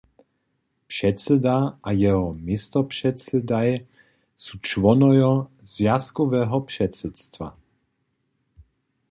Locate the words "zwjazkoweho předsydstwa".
5.63-7.57